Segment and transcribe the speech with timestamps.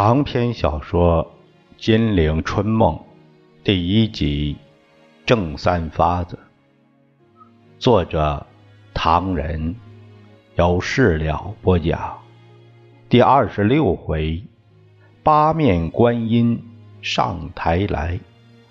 [0.00, 1.24] 长篇小说
[1.76, 2.94] 《金陵春梦》
[3.64, 4.54] 第一集
[5.26, 6.38] 《正三发子》，
[7.80, 8.46] 作者
[8.94, 9.74] 唐人，
[10.54, 12.16] 由事了播讲。
[13.08, 14.40] 第二十六回，
[15.24, 16.62] 八面观音
[17.02, 18.20] 上台来，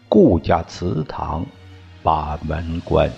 [0.08, 1.46] 顾家祠堂
[2.02, 3.12] 把门关。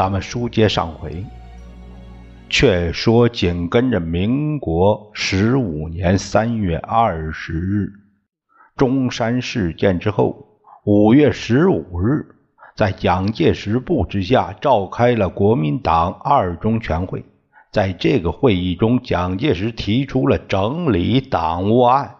[0.00, 1.22] 咱们书接上回，
[2.48, 7.92] 却说紧跟着民国十五年三月二十日
[8.78, 12.24] 中山事件之后，五月十五日，
[12.74, 17.22] 在蒋介石布置下召开了国民党二中全会。
[17.70, 22.16] 在这个会议中，蒋介石提出了整理党务案，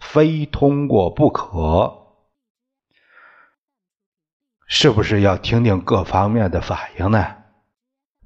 [0.00, 2.07] 非通过不可。
[4.70, 7.24] 是不是要听听各方面的反应呢？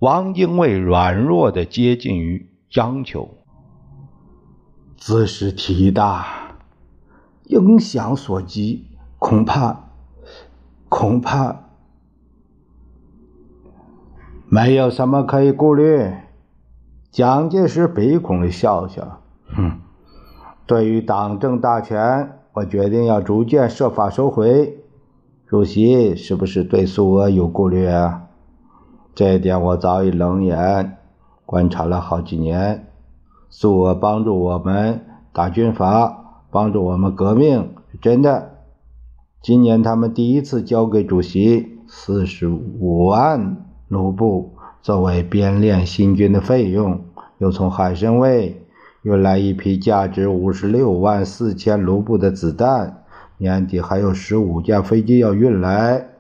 [0.01, 3.37] 王精卫软弱的接近于央求，
[4.97, 6.57] 兹事体大，
[7.45, 8.89] 影响所及，
[9.21, 9.85] 恐怕
[10.89, 11.61] 恐怕
[14.49, 16.11] 没有什么可以顾虑。
[17.13, 19.21] 蒋介石鼻孔的笑笑，
[19.55, 19.79] 哼，
[20.67, 24.82] 对于党政大权，我决定要逐渐设法收回。
[25.53, 28.23] 主席是不是对苏俄有顾虑啊？
[29.15, 30.97] 这一点我早已冷眼
[31.45, 32.87] 观察了好几年。
[33.51, 38.53] 苏俄帮助我们打军阀，帮助我们革命是真的。
[39.43, 43.59] 今年他们第一次交给主席四十五万
[43.89, 46.99] 卢布作为编练新军的费用，
[47.37, 48.55] 又从海参崴
[49.03, 53.02] 运来一批价值五十六万四千卢布的子弹。
[53.43, 56.11] 年底还有十五架飞机要运来，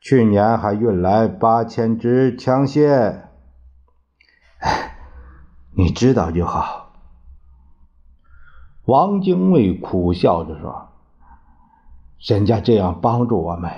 [0.00, 3.22] 去年还运来八千支枪械。
[5.76, 6.92] 你知道就好。
[8.84, 10.90] 王精卫苦笑着说
[12.24, 13.72] ：“人家这样帮助我们，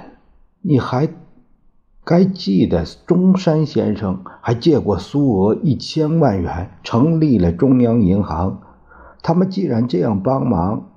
[0.61, 1.09] 你还
[2.05, 8.61] 该记得中山先生还借过苏俄一千万元，成立了中央银行。
[9.23, 10.91] 他们既然这样帮忙。”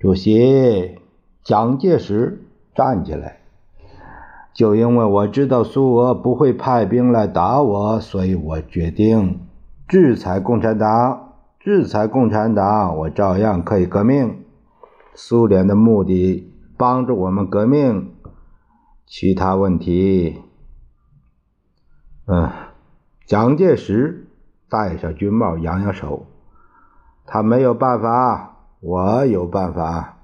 [0.00, 1.00] 主席
[1.42, 3.40] 蒋介石站起来，
[4.54, 9.40] 就因为我知道苏俄不会派兵来打我，所以我决定
[9.88, 11.24] 制裁共产党。
[11.58, 14.44] 制裁共产党，我照样可以革命。
[15.14, 18.14] 苏联的目的帮助我们革命，
[19.04, 20.40] 其他问题，
[22.26, 22.48] 嗯，
[23.26, 24.28] 蒋介石
[24.70, 26.26] 戴上军帽，扬扬手，
[27.26, 28.47] 他没有办法。
[28.80, 30.18] 我有办法，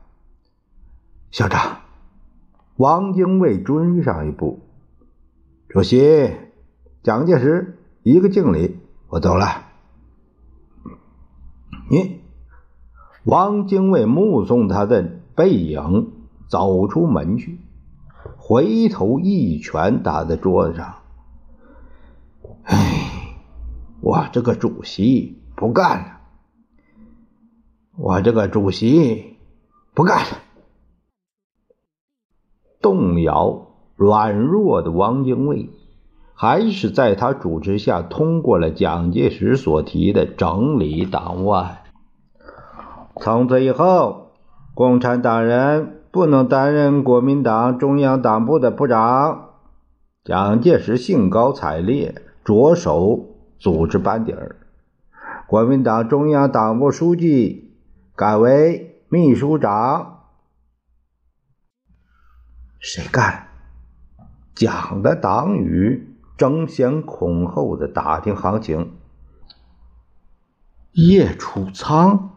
[1.31, 1.79] 校长。
[2.77, 4.61] 王精卫追上一步，
[5.69, 6.31] 主席，
[7.03, 8.79] 蒋介石一个敬礼，
[9.09, 9.47] 我走了。
[11.91, 12.21] 你，
[13.25, 15.03] 王精卫目送他的
[15.35, 16.13] 背影
[16.49, 17.59] 走出门去，
[18.37, 20.97] 回头一拳打在桌子上。
[22.63, 23.37] 哎，
[24.01, 26.14] 我这个主席不干了。
[27.97, 29.37] 我这个主席
[29.95, 30.39] 不干了。
[32.83, 35.71] 动摇软弱的汪精卫，
[36.35, 41.85] 还是在他主持下通过了蒋介石所提的整理党外。
[43.21, 44.33] 从此以后，
[44.75, 49.51] 共产党人不能担任国民党中央党部的部长。
[50.25, 54.57] 蒋介石兴高采烈，着手组织班底儿。
[55.47, 57.64] 国民党中央党部书记。
[58.17, 60.21] 改为秘书长，
[62.79, 63.49] 谁干？
[64.55, 68.97] 蒋的党羽争先恐后的打听行情。
[70.93, 72.37] 叶楚仓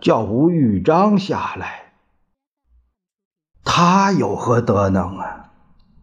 [0.00, 1.92] 叫吴玉章下来，
[3.62, 5.52] 他有何德能啊？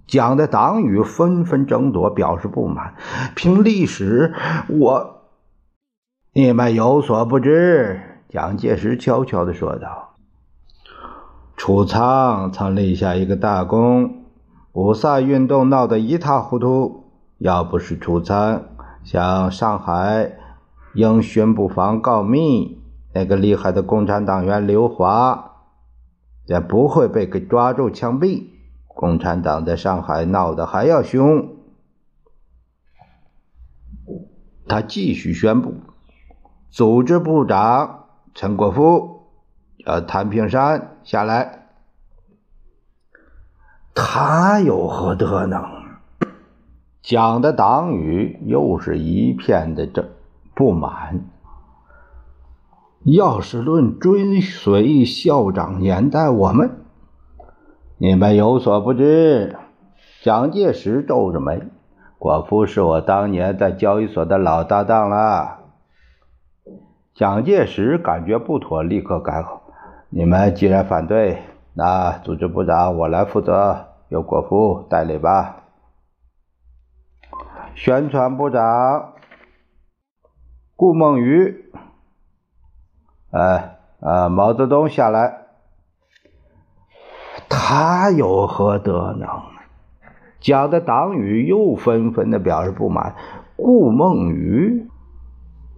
[0.07, 2.95] 蒋的党羽纷纷争夺，表示不满。
[3.35, 4.33] 凭历史，
[4.69, 5.11] 我。
[6.37, 10.17] 你们有所不知，蒋介石悄悄地说道
[11.55, 14.25] ：“楚仓曾立下一个大功，
[14.73, 17.05] 五卅运动闹得一塌糊涂。
[17.37, 18.65] 要不是楚仓
[19.01, 20.33] 向上海
[20.93, 22.81] 英巡捕房告密，
[23.13, 25.53] 那个厉害的共产党员刘华
[26.47, 28.47] 也不会被给抓住枪毙。
[28.89, 31.55] 共产党在上海闹得还要凶。”
[34.67, 35.75] 他继续宣布。
[36.75, 39.29] 组织部长陈国富
[39.85, 41.69] 叫谭平山下来。
[43.93, 45.63] 他有何德能？
[47.01, 50.09] 蒋的党羽又是一片的这
[50.53, 51.21] 不满。
[53.03, 56.71] 要是论追随校长年代，我们
[57.97, 59.55] 你们有所不知。
[60.21, 61.63] 蒋介石皱着眉
[62.19, 65.59] ：“国夫是我当年在交易所的老搭档了。”
[67.15, 69.61] 蒋介石感觉不妥，立刻改口
[70.11, 71.41] ：“你们既然反对。”
[71.73, 75.63] 那组织部长我来负责，由国父代理吧。
[77.73, 79.13] 宣传部长
[80.75, 81.71] 顾梦渔，
[83.31, 85.45] 呃，呃，毛泽东下来，
[87.47, 89.29] 他有何德能？
[90.41, 93.15] 蒋的党羽又纷纷的表示不满。
[93.55, 94.89] 顾梦渔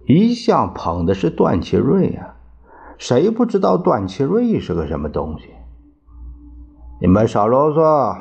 [0.08, 2.34] 一向捧的是段祺瑞呀，
[2.96, 5.50] 谁不知道段祺瑞是个什么东西？
[6.98, 8.18] 你们少啰嗦！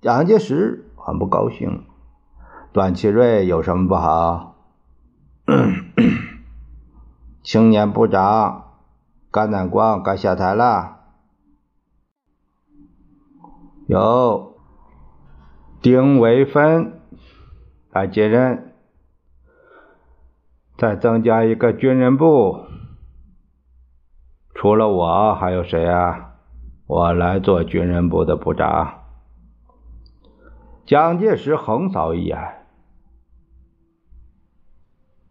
[0.00, 1.84] 蒋介石很不高兴。
[2.72, 4.56] 段祺瑞有什么不好？
[7.44, 8.76] 青年部长
[9.30, 11.00] 甘乃光该下台了。
[13.86, 14.54] 有
[15.82, 16.94] 丁惟汾
[17.90, 18.69] 来接任，
[20.80, 22.60] 再增加一个军人部。
[24.54, 26.36] 除了我，还有谁啊？
[26.86, 29.02] 我来做军人部的部长。
[30.86, 32.38] 蒋介石横扫一眼，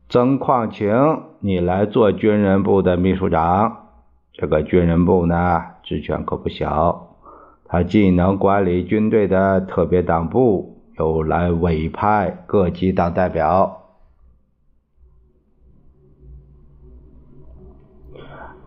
[0.08, 3.88] 曾矿情，你来做军人部的秘书长。
[4.32, 7.18] 这个军人部呢，职权可不小，
[7.66, 13.79] 他既能管理军队的特别党部，又来委派各级党代表。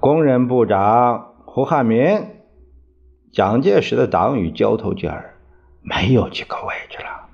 [0.03, 2.27] 工人部长胡汉民。
[3.31, 5.37] 蒋介石的党羽交头接耳，
[5.81, 7.29] 没有几个位置了。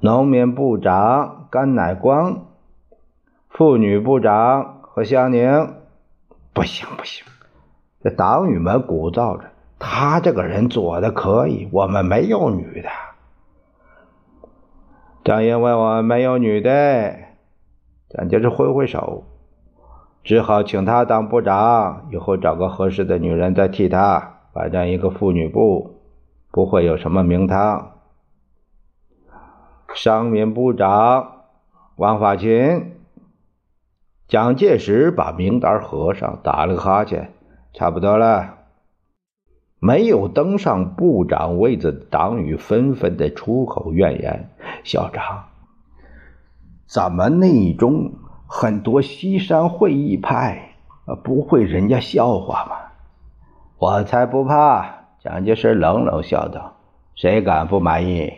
[0.00, 2.48] 农民部长甘乃光，
[3.48, 5.72] 妇女部长何香凝，
[6.52, 7.24] 不行不行，
[8.02, 12.90] 这党羽们鼓噪着，他这个人做的可以，我们没有女的。
[15.24, 17.16] 正因为我没有女的，
[18.10, 19.24] 蒋介石挥挥手。
[20.22, 24.40] 只好请他当部长，以后找个合适的女人再替他。
[24.52, 26.00] 反正一个妇女部
[26.50, 27.92] 不会有什么名堂。
[29.94, 31.44] 商民部长
[31.96, 32.92] 王法勤，
[34.28, 37.32] 蒋介石把名单合上，打了个哈欠，
[37.72, 38.58] 差不多了。
[39.78, 44.50] 没有登上部长位子的党羽纷纷的出口怨言
[44.84, 45.44] ：“校长，
[46.86, 48.12] 咱们内中……”
[48.52, 50.74] 很多西山会议派，
[51.22, 52.76] 不会人家笑话吗？
[53.78, 55.04] 我才不怕！
[55.20, 56.74] 蒋介石冷冷笑道
[57.14, 58.32] ：“谁敢不满意？”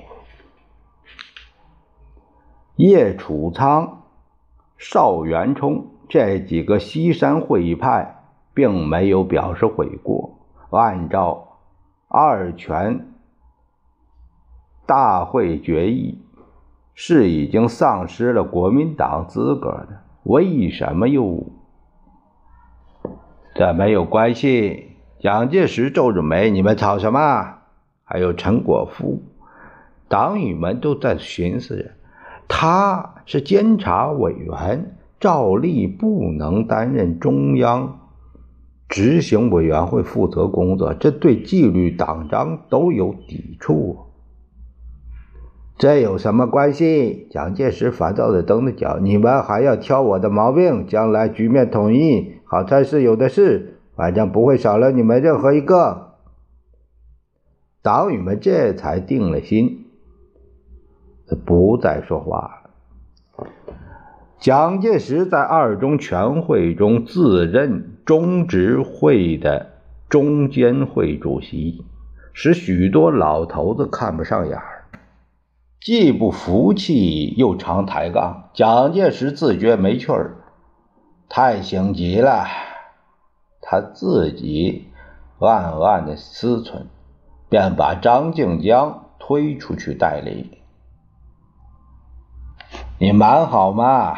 [2.77, 4.03] 叶楚仓、
[4.77, 8.23] 邵元冲这几个西山会议派，
[8.53, 10.39] 并没有表示悔过。
[10.69, 11.57] 按照
[12.09, 13.15] 二全
[14.85, 16.19] 大会决议。
[16.95, 21.47] 是已经丧失了国民党资格的，为什么又？
[23.55, 24.89] 这没有关系。
[25.21, 27.59] 蒋介石皱着眉：“你们吵什么？”
[28.03, 29.23] 还有陈果夫，
[30.09, 31.91] 党羽们都在寻思着，
[32.49, 38.01] 他是监察委员，照例不能担任中央
[38.89, 43.99] 执行委员会负责工作，这对纪律党章都有抵触。
[45.83, 47.27] 这有什么关系？
[47.29, 56.13] 蒋介石烦躁的蹬着脚：“你们还要挑我的毛病，将来局面统一，好差事有的是，反正不会少了你们任何一个。”
[57.83, 59.87] 党羽们这才定了心，
[61.45, 62.63] 不再说话。
[64.39, 69.67] 蒋介石在二中全会中自任中执会的
[70.09, 71.85] 中监会主席，
[72.33, 74.82] 使许多老头子看不上眼儿。
[75.85, 78.51] 既不服气，又常抬杠。
[78.55, 80.37] 蒋介石自觉没趣儿，
[81.29, 82.47] 太性急了。
[83.61, 84.93] 他自己
[85.41, 86.85] 暗暗的思忖，
[87.49, 90.59] 便把张静江推出去代理。
[93.01, 94.17] 你蛮好嘛？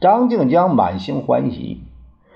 [0.00, 1.82] 张静江满心欢喜，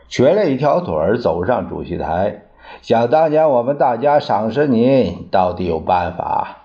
[0.07, 2.43] 瘸了一条腿儿走上主席台。
[2.83, 6.59] 想当年我们大家赏识你，到底有办法。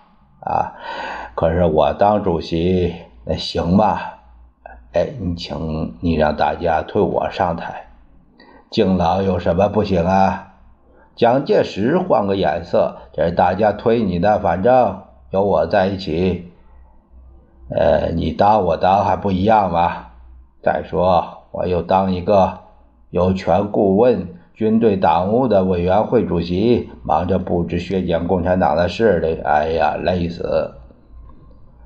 [0.46, 0.74] 啊！
[1.36, 4.00] 可是我当主席那行吗？
[4.94, 7.88] 哎，你请你让大家推我上台，
[8.70, 10.54] 敬老有什么不行啊？
[11.16, 16.52] 蒋介石换个眼色，这是大家推你的，反正有我在一起，
[17.70, 20.08] 呃，你当我当还不一样吗？
[20.62, 22.60] 再说我又当一个
[23.10, 30.76] 有权顾问军队党务的委员会主席，忙着布置削减共产党的势力，哎呀，累死！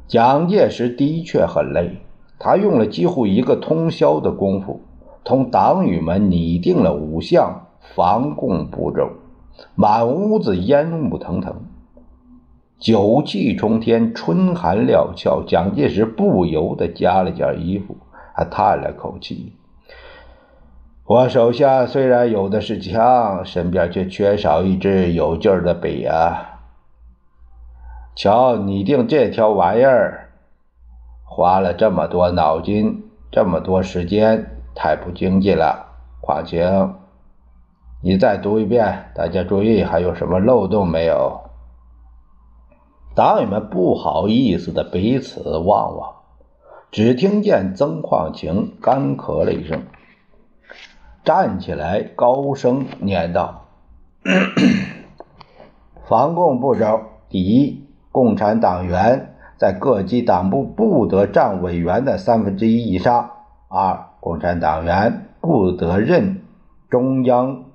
[0.07, 1.97] 蒋介石的确很累。
[2.37, 4.81] 他用了几乎一个通宵的功夫，
[5.23, 9.09] 同党羽们拟定了五项防共步骤，
[9.73, 11.55] 满屋子烟雾腾腾，
[12.77, 15.43] 酒气冲天，春寒料峭。
[15.45, 17.97] 蒋介石不由得加了件衣服，
[18.35, 19.53] 还叹了口气
[21.09, 26.59] ：“我手下虽然有的是枪，身边却缺少一支有劲儿的笔啊！
[28.15, 30.29] 瞧，拟定这条玩意儿。”
[31.25, 35.87] 花了这么多脑筋，这么多时间，太不经济了。
[36.21, 36.89] 况且，
[38.03, 41.41] 你再读一遍，大家注意，还有什么漏洞没有？
[43.15, 46.13] 党羽们不好意思的彼此望望，
[46.91, 49.81] 只听见曾矿情干咳了一声，
[51.29, 53.65] 站起来高声念道
[56.09, 63.29] ：“防共步骤第一，共产党员。”在各级党部不得占委员的三分之一以上。
[63.67, 66.41] 二、共产党员不得任
[66.89, 67.65] 中央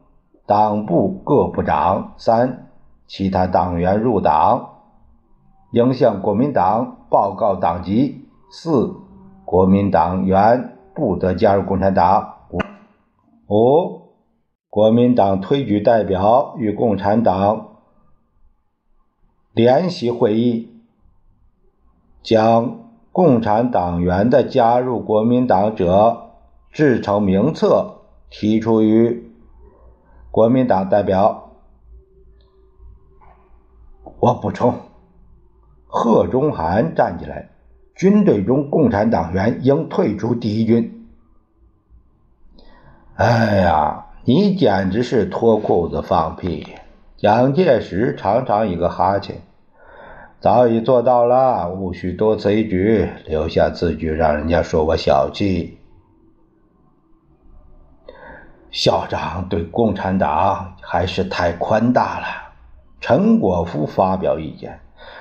[0.47, 2.15] 党部各部长。
[2.17, 2.67] 三、
[3.07, 4.71] 其他党员入党
[5.71, 8.27] 应向国民党报告党籍。
[8.51, 8.97] 四、
[9.45, 12.34] 国民党员不得加入共产党。
[13.49, 14.15] 五、
[14.69, 17.77] 国民党推举代表与共产党
[19.53, 20.71] 联席会议。
[22.23, 26.31] 将共产党员的加入国民党者
[26.73, 27.99] 制成名册，
[28.31, 29.31] 提出于
[30.31, 31.51] 国民党代表。
[34.21, 34.75] 我补充：
[35.87, 37.51] 贺中涵站起来，
[37.95, 41.04] 军队中共产党员应退出第一军。
[43.17, 46.67] 哎呀，你简直是脱裤子放屁！
[47.17, 49.41] 蒋介石长长一个哈欠。
[50.41, 55.79] 早已做到了，无需多此一举，留下字据，让人家说我小气。
[58.73, 62.27] 校长对共产党还是太宽大了。
[63.01, 64.81] 陈果夫发表意见，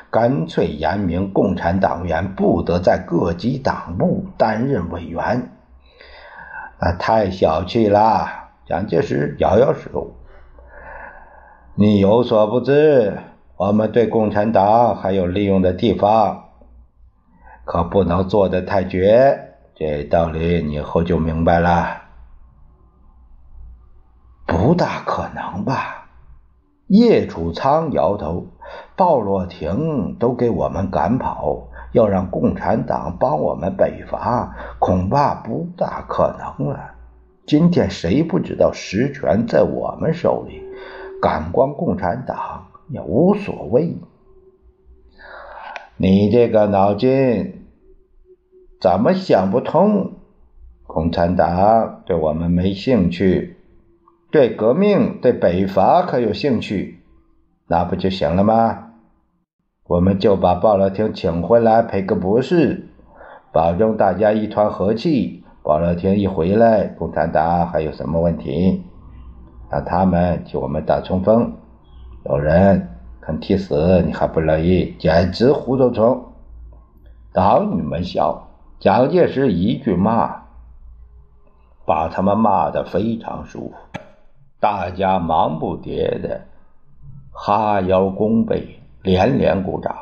[0.09, 5.51] 干脆严明共产党员不得在各级党部担任委员。
[6.83, 8.27] 啊，太小气了！
[8.65, 10.15] 蒋介石摇摇手
[11.75, 13.19] ：“你有所不知。”
[13.55, 16.49] 我们对共产党还有利用的地方，
[17.63, 19.53] 可不能做得太绝。
[19.75, 22.01] 这道理你以后就明白了。
[24.45, 26.09] 不大可能吧？
[26.87, 28.47] 叶楚仓摇头。
[28.97, 36.95] 鲍洛廷都给我们赶跑，要让共产党帮我们北伐，恐怕不大可能了。
[37.45, 40.61] 今天谁不知道实权在我们手里？
[41.21, 42.67] 赶光共产党。
[42.89, 43.95] 也无所谓，
[45.95, 47.65] 你这个脑筋
[48.79, 50.15] 怎么想不通？
[50.85, 53.57] 共产党对我们没兴趣，
[54.31, 56.99] 对革命、对北伐可有兴趣，
[57.67, 58.92] 那不就行了吗？
[59.85, 62.87] 我们就把鲍乐廷请回来赔个不是，
[63.51, 65.43] 保证大家一团和气。
[65.61, 68.83] 鲍乐廷一回来，共产党还有什么问题？
[69.69, 71.53] 让他们替我们打冲锋。
[72.25, 72.89] 有人
[73.21, 74.95] 肯替死，你还不乐意？
[74.99, 76.25] 简直糊涂虫！
[77.33, 78.49] 党你们笑，
[78.79, 80.43] 蒋介石一句骂，
[81.85, 83.73] 把他们骂得非常舒服。
[84.59, 86.41] 大家忙不迭的
[87.31, 89.95] 哈腰弓背，连连鼓掌，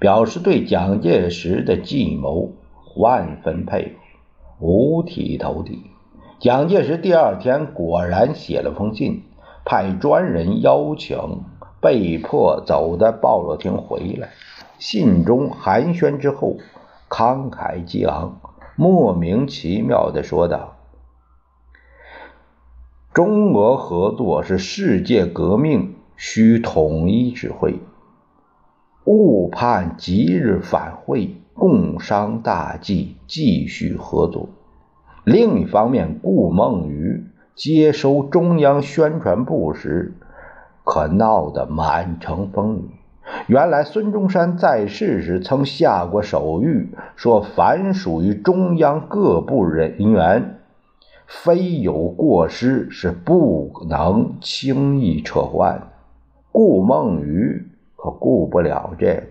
[0.00, 2.50] 表示对蒋介石的计谋
[2.96, 3.94] 万分佩
[4.58, 5.90] 服，五体投地。
[6.40, 9.22] 蒋介石第二天果然写了封信。
[9.68, 11.18] 派专人邀请
[11.80, 14.28] 被迫走的鲍罗廷回来，
[14.78, 16.58] 信中寒暄之后，
[17.08, 18.40] 慷慨激昂，
[18.76, 20.76] 莫名其妙地说道
[23.12, 27.80] ：“中俄合作是世界革命需统一指挥，
[29.06, 34.50] 误判即日返会，共商大计，继续合作。
[35.24, 37.24] 另一方面，顾梦渔。”
[37.56, 40.12] 接收中央宣传部时，
[40.84, 42.90] 可闹得满城风雨。
[43.46, 50.58] 原来孙中山在世时曾下过手谕，说凡属于中央各部人员，
[51.26, 55.88] 非有过失是不能轻易撤换。
[56.52, 57.64] 顾梦渔
[57.96, 59.22] 可顾不了这个，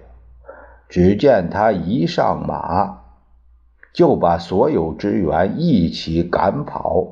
[0.90, 3.04] 只见他一上马，
[3.94, 7.08] 就把所有职员一起赶跑，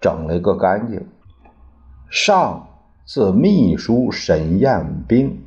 [0.00, 1.06] 整了个干净。
[2.10, 2.66] 上。
[3.06, 5.42] 自秘书沈彦兵，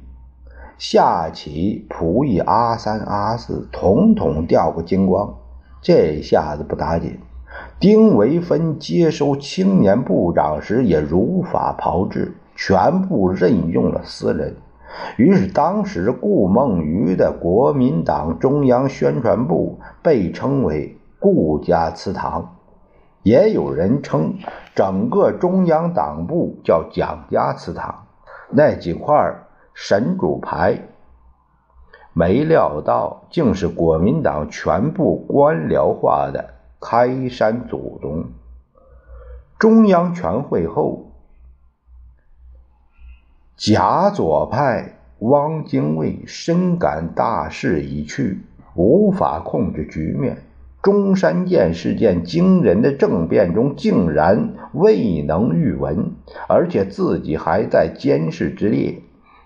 [0.77, 5.35] 下起仆役阿三、阿四，统统掉个精光。
[5.81, 7.19] 这下子不打紧。
[7.79, 14.55] 丁维芬接收青年部长时也如法炮制，全部任用了私人。
[15.17, 22.55] 于是，当时顾梦渔的国民党中央宣传部被称为“顾家祠堂”。
[23.23, 24.35] 也有人称
[24.75, 28.05] 整个中央党部叫蒋家祠堂，
[28.49, 29.15] 那几块
[29.73, 30.77] 神主牌，
[32.11, 38.25] 没料到竟是国民党全部官僚化的开山祖宗。
[39.57, 41.12] 中央全会后，
[43.65, 48.41] 假左派汪精卫深感大势已去，
[48.75, 50.35] 无法控制局面。
[50.81, 56.11] 中山舰事件惊人的政变中，竟然未能御闻，
[56.49, 59.01] 而且自己还在监视之列，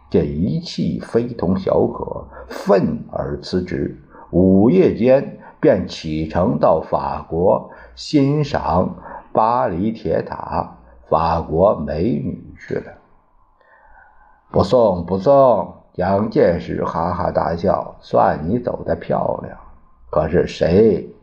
[0.09, 3.99] 这一气非同小可，愤而辞职。
[4.31, 8.95] 午夜间便启程到法国欣赏
[9.31, 10.77] 巴黎铁塔、
[11.07, 12.96] 法国美女去了。
[14.57, 15.83] 不送不送！
[15.93, 19.55] 蒋介石哈哈大笑，算你走的漂亮。
[20.09, 21.13] 可是谁？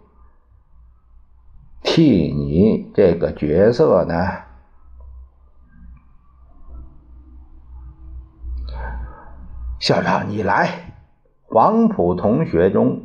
[1.83, 4.15] 替你这个角色呢，
[9.81, 10.95] 校长你来。
[11.49, 13.03] 黄埔同学中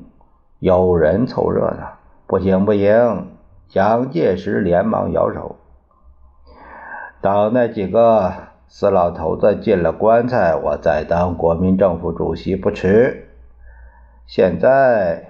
[0.60, 3.32] 有人凑热闹，不行不行。
[3.68, 5.56] 蒋介石连忙摇手，
[7.20, 13.28] 等那几个死老头子进了棺材，我再当国民政府主席不迟。
[14.26, 15.26] 现在。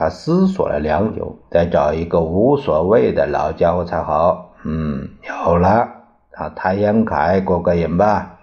[0.00, 4.52] 他思索了良久，再找一个无所谓的老家伙才好。
[4.62, 5.88] 嗯，有了，
[6.30, 8.38] 让谭延闿过个瘾吧。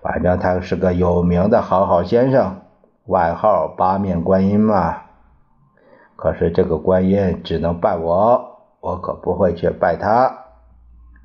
[0.00, 2.60] 反正他是个有名的好好先生，
[3.06, 4.98] 外号八面观音嘛。
[6.14, 10.44] 可是这个观音只能拜我，我可不会去拜他。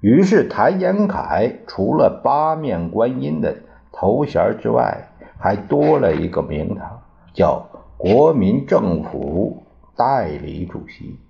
[0.04, 3.56] 于是谭延闿除了八面观音的
[3.92, 7.02] 头衔之外，还多了一个名堂，
[7.34, 7.68] 叫。
[7.96, 9.64] 国民政府
[9.96, 11.22] 代理主席，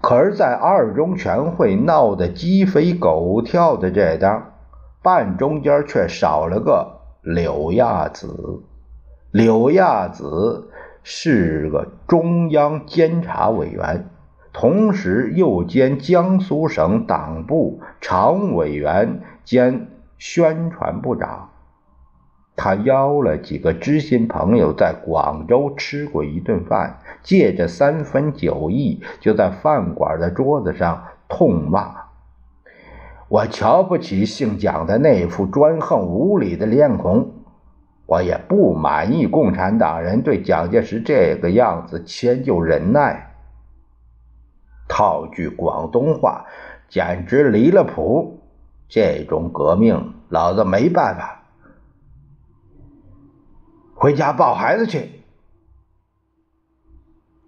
[0.00, 4.52] 可是，在二中全会闹得鸡飞狗跳的这当，
[5.02, 8.62] 半中间却少了个柳亚子。
[9.32, 10.70] 柳亚子
[11.02, 14.08] 是个中央监察委员，
[14.58, 21.50] 同时又兼江苏省党部常委员兼宣传部长。
[22.56, 31.94] 他邀了几个知心朋友在广州吃过一顿饭，借着三分酒意，就在饭馆的桌子上痛骂
[33.28, 37.30] ：“我瞧不起姓蒋的那副专横无理的脸孔，
[38.06, 43.25] 我也不满意共产党人对蒋介石这个样子迁就忍耐。
[44.88, 46.46] 套句广东话，
[46.88, 48.40] 简直离了谱！
[48.88, 51.42] 这种革命，老子没办法。”
[53.98, 55.10] 回家抱孩子去。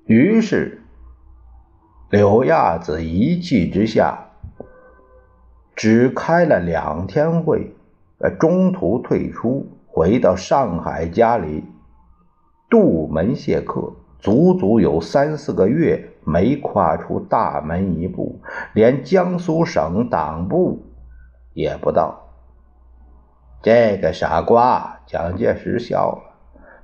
[0.06, 0.82] 于是，
[2.10, 4.30] 柳亚子一气之下，
[5.76, 7.74] 只开了两天会，
[8.18, 11.62] 呃，中途退出，回到上海家里，
[12.70, 18.40] 杜门谢客，足足有三四个月没跨出大门一步，
[18.74, 20.84] 连江苏省党部
[21.54, 22.28] 也不到。
[23.62, 26.22] 这个傻瓜，蒋介石笑了。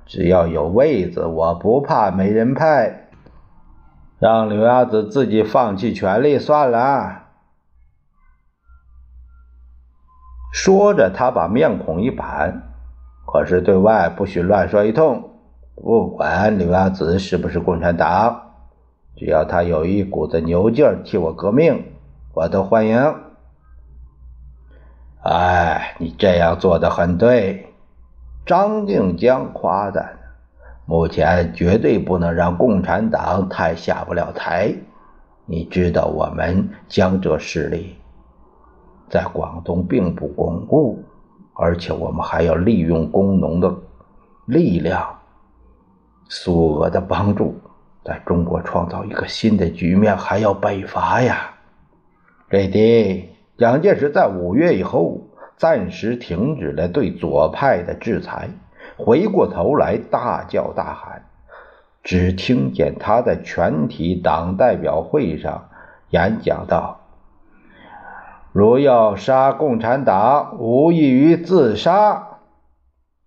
[0.05, 3.09] 只要有位子，我不怕没人派。
[4.19, 7.23] 让柳亚子自己放弃权力算了。
[10.51, 12.63] 说着，他把面孔一板，
[13.25, 15.31] 可是对外不许乱说一通。
[15.75, 18.44] 不管柳亚子是不是共产党，
[19.15, 21.85] 只要他有一股子牛劲儿替我革命，
[22.33, 23.15] 我都欢迎。
[25.23, 27.73] 哎，你这样做的很对。
[28.45, 30.19] 张静江夸赞
[30.85, 34.75] ：“目前绝对不能让共产党太下不了台。
[35.45, 37.95] 你知道，我们江浙势力
[39.09, 41.03] 在广东并不巩固，
[41.53, 43.73] 而且我们还要利用工农的
[44.45, 45.19] 力量，
[46.27, 47.55] 苏俄的帮助，
[48.05, 51.55] 在中国创造一个新的局面，还要北伐呀！
[52.47, 55.21] 瑞迪，蒋介石在五月以后
[55.57, 58.49] 暂时停止了对左派的制裁，
[58.95, 61.23] 回过头来大叫大喊，
[62.03, 65.69] 只听见他在全体党代表会上
[66.11, 67.01] 演讲道。
[68.51, 72.27] 如要杀共产党，无异于自杀。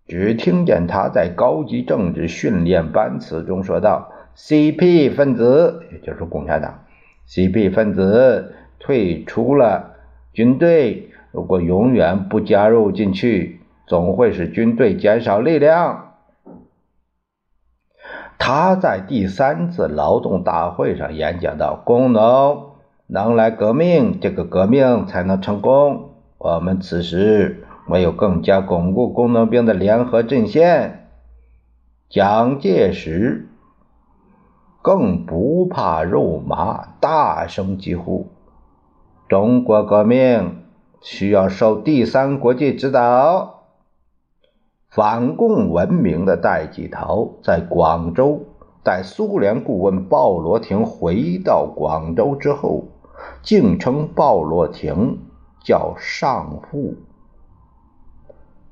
[0.06, 6.84] 只听见他在高级政治训练班词中说道：“CP 分子，也就是共产党
[7.28, 9.96] ，CP 分子退出了
[10.32, 11.10] 军队。
[11.32, 16.14] 如果永远不加入进去，总会使军队减少力量。”
[18.38, 22.66] 他在第三次劳动大会上演讲到：“工农。”
[23.10, 26.10] 能来革命，这个革命才能成功。
[26.36, 31.08] 我们此时没有更加巩固工农兵的联合阵线。
[32.10, 33.48] 蒋介石
[34.88, 38.28] 更不怕肉麻，大声疾呼
[39.28, 40.62] ：“中国革命
[41.02, 43.64] 需要受第三国际指导。”
[44.88, 48.46] 反共闻名的戴季陶在广州，
[48.82, 52.84] 在苏联顾问鲍罗廷回到广州之后。
[53.42, 55.18] 竟称鲍罗廷
[55.62, 56.94] 叫上父。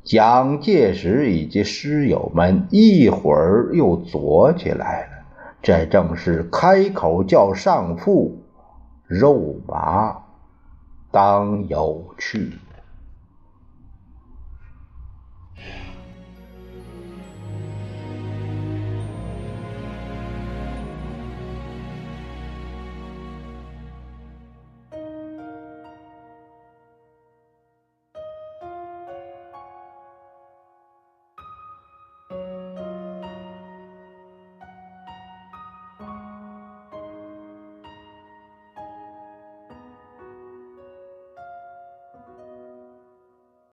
[0.02, 5.15] 蒋介石以及师友们一会儿又左起来了，
[5.66, 8.40] 这正是开口叫上父，
[9.08, 10.16] 肉麻
[11.10, 12.56] 当有趣。